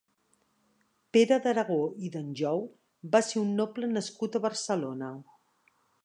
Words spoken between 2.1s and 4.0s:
d'Anjou va ser un noble